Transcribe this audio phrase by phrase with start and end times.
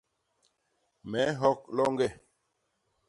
[1.09, 2.07] Me nhok loñge.